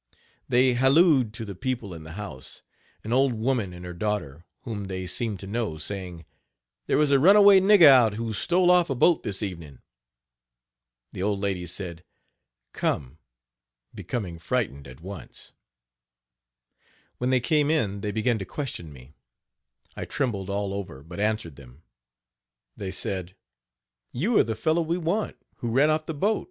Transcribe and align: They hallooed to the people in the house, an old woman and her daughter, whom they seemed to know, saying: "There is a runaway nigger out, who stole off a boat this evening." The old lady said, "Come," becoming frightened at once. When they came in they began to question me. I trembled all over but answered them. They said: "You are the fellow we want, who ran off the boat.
They 0.49 0.73
hallooed 0.73 1.31
to 1.35 1.45
the 1.45 1.53
people 1.53 1.93
in 1.93 2.03
the 2.03 2.13
house, 2.13 2.63
an 3.03 3.13
old 3.13 3.33
woman 3.35 3.71
and 3.71 3.85
her 3.85 3.93
daughter, 3.93 4.45
whom 4.61 4.85
they 4.85 5.05
seemed 5.05 5.39
to 5.41 5.45
know, 5.45 5.77
saying: 5.77 6.25
"There 6.87 6.99
is 6.99 7.11
a 7.11 7.19
runaway 7.19 7.59
nigger 7.59 7.85
out, 7.85 8.15
who 8.15 8.33
stole 8.33 8.71
off 8.71 8.89
a 8.89 8.95
boat 8.95 9.21
this 9.21 9.43
evening." 9.43 9.77
The 11.11 11.21
old 11.21 11.39
lady 11.39 11.67
said, 11.67 12.03
"Come," 12.73 13.19
becoming 13.93 14.39
frightened 14.39 14.87
at 14.87 15.01
once. 15.01 15.53
When 17.19 17.29
they 17.29 17.39
came 17.39 17.69
in 17.69 18.01
they 18.01 18.11
began 18.11 18.39
to 18.39 18.43
question 18.57 18.91
me. 18.91 19.13
I 19.95 20.05
trembled 20.05 20.49
all 20.49 20.73
over 20.73 21.03
but 21.03 21.19
answered 21.19 21.57
them. 21.57 21.83
They 22.75 22.89
said: 22.89 23.35
"You 24.11 24.39
are 24.39 24.43
the 24.43 24.55
fellow 24.55 24.81
we 24.81 24.97
want, 24.97 25.37
who 25.57 25.69
ran 25.69 25.91
off 25.91 26.07
the 26.07 26.15
boat. 26.15 26.39